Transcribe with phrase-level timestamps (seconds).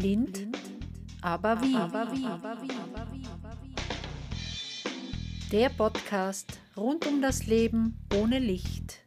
[0.00, 0.48] Blind,
[1.20, 1.76] aber wie?
[5.52, 9.00] Der Podcast rund um das Leben ohne Licht.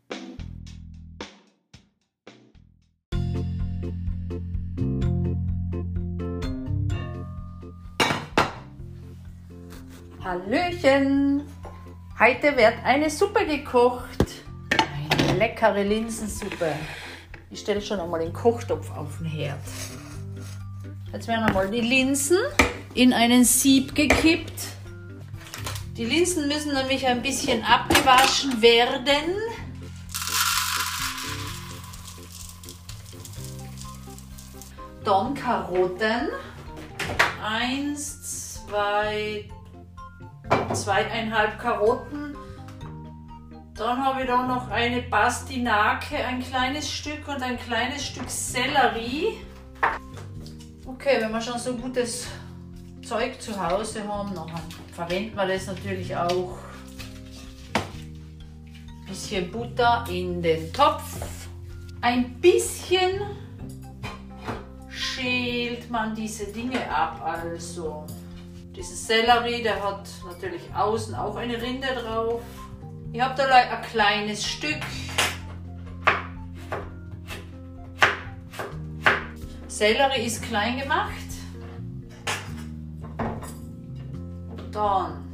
[10.24, 11.42] Hallöchen!
[12.20, 14.28] Heute wird eine Suppe gekocht.
[15.18, 16.76] Eine leckere Linsensuppe.
[17.50, 19.58] Ich stelle schon einmal den Kochtopf auf den Herd.
[21.14, 22.40] Jetzt werden einmal die Linsen
[22.96, 24.64] in einen Sieb gekippt.
[25.96, 29.36] Die Linsen müssen nämlich ein bisschen abgewaschen werden.
[35.04, 36.30] Dann Karotten.
[37.46, 39.48] Eins, zwei,
[40.74, 42.36] zweieinhalb Karotten.
[43.76, 49.38] Dann habe ich da noch eine Bastinake, ein kleines Stück und ein kleines Stück Sellerie.
[50.86, 52.28] Okay, wenn wir schon so gutes
[53.08, 54.52] Zeug zu Hause haben, dann
[54.94, 56.58] verwenden wir das natürlich auch.
[57.74, 61.22] Ein bisschen Butter in den Topf.
[62.02, 63.22] Ein bisschen
[64.90, 67.22] schält man diese Dinge ab.
[67.24, 68.06] Also
[68.76, 72.42] dieses Sellerie, der hat natürlich außen auch eine Rinde drauf.
[73.14, 74.82] Ich habe da ein kleines Stück.
[79.74, 81.10] Sellerie ist klein gemacht.
[84.72, 85.32] Dann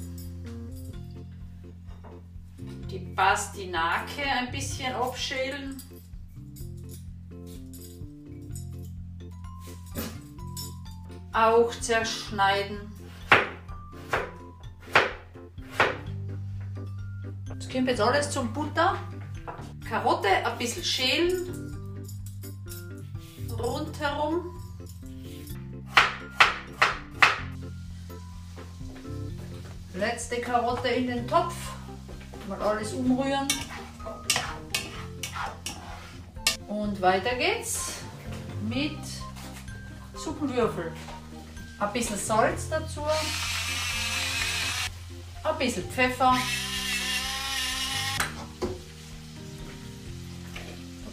[2.89, 5.83] die Bastinake ein bisschen abschälen.
[11.33, 12.79] Auch zerschneiden.
[17.45, 18.95] Das kommt jetzt alles zum Butter.
[19.85, 21.68] Karotte ein bisschen schälen.
[23.89, 24.55] Rundherum.
[29.95, 31.55] Letzte Karotte in den Topf.
[32.47, 33.47] Mal alles umrühren.
[36.67, 37.93] Und weiter geht's
[38.67, 38.99] mit
[40.13, 40.91] Suppenwürfel.
[41.79, 43.01] Ein bisschen Salz dazu.
[45.43, 46.37] Ein bisschen Pfeffer.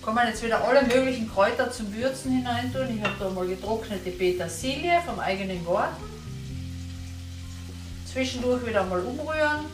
[0.06, 2.96] Kann man jetzt wieder alle möglichen Kräuter zum Würzen hineintun.
[2.96, 6.00] Ich habe da mal getrocknete Petersilie vom eigenen Garten.
[8.12, 9.64] Zwischendurch wieder mal umrühren.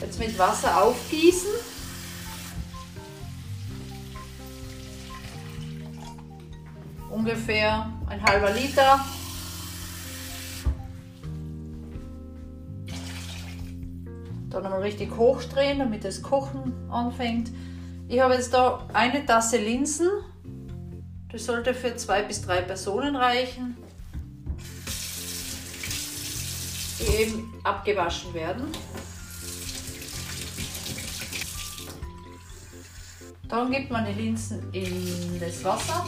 [0.00, 1.50] Jetzt mit Wasser aufgießen.
[7.10, 9.04] Ungefähr ein halber Liter.
[14.50, 17.50] Dann nochmal richtig hochdrehen, damit das Kochen anfängt.
[18.08, 20.08] Ich habe jetzt da eine Tasse Linsen.
[21.30, 23.76] Das sollte für zwei bis drei Personen reichen.
[26.98, 28.64] Die eben abgewaschen werden.
[33.48, 36.06] Dann gibt man die Linsen in das Wasser.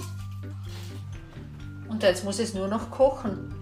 [1.88, 3.61] Und jetzt muss es nur noch kochen.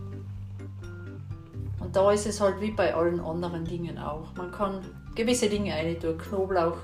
[1.91, 4.33] Und da ist es halt wie bei allen anderen Dingen auch.
[4.37, 4.81] Man kann
[5.17, 6.77] gewisse Dinge rein tun, Knoblauch,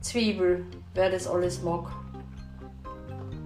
[0.00, 1.86] Zwiebel, wer das alles mag.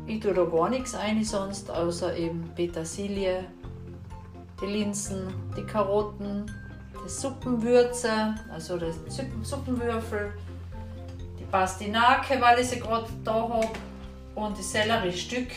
[0.06, 3.46] Ich tue da gar nichts ein sonst, außer eben Petersilie,
[4.60, 5.26] die Linsen,
[5.56, 6.48] die Karotten,
[7.04, 8.92] die Suppenwürze, also die
[9.42, 10.34] Suppenwürfel,
[11.36, 13.70] die Pastinake, weil ich sie gerade da habe,
[14.36, 15.48] und die Selleriestück.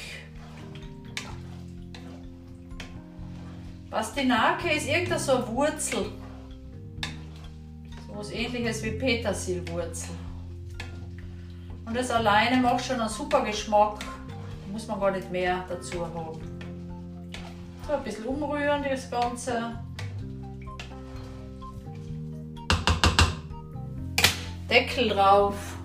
[3.98, 6.12] Pastinake ist irgendeine so eine Wurzel.
[8.06, 10.14] So was ähnliches wie Petersilwurzel.
[11.84, 13.98] Und das alleine macht schon einen super Geschmack.
[14.02, 16.40] Da muss man gar nicht mehr dazu haben.
[17.88, 19.80] So ein bisschen umrühren das Ganze.
[24.70, 25.77] Deckel drauf.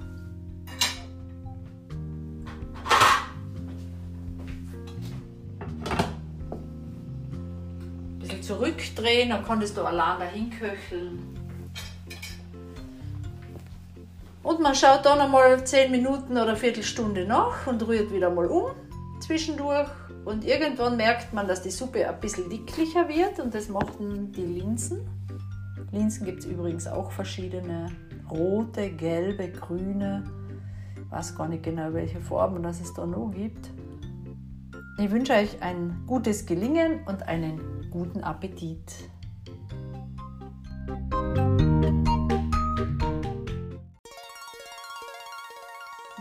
[8.53, 11.19] Zurückdrehen, dann kann das da allein dahin köcheln.
[14.43, 18.47] Und man schaut dann einmal 10 Minuten oder eine Viertelstunde nach und rührt wieder mal
[18.47, 18.73] um
[19.21, 19.89] zwischendurch.
[20.25, 24.45] Und irgendwann merkt man, dass die Suppe ein bisschen dicklicher wird und das machen die
[24.45, 25.01] Linsen.
[25.91, 27.87] Linsen gibt es übrigens auch verschiedene.
[28.31, 30.25] Rote, gelbe, grüne.
[30.97, 33.71] Ich weiß gar nicht genau, welche Farben das es da noch gibt.
[34.99, 39.11] Ich wünsche euch ein gutes Gelingen und einen guten Appetit.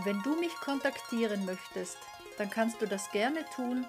[0.03, 1.97] Wenn du mich kontaktieren möchtest,
[2.38, 3.85] dann kannst du das gerne tun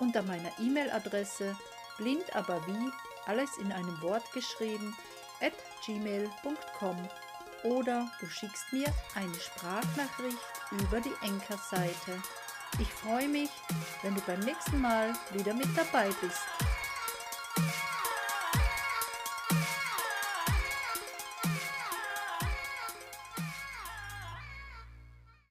[0.00, 1.56] unter meiner E-Mail-Adresse
[1.96, 2.90] blind aber wie
[3.26, 4.94] alles in einem Wort geschrieben
[5.40, 5.52] at
[5.86, 6.96] gmail.com
[7.62, 10.38] oder du schickst mir eine Sprachnachricht
[10.72, 12.20] über die Enker-Seite.
[12.80, 13.50] Ich freue mich,
[14.02, 16.42] wenn du beim nächsten Mal wieder mit dabei bist.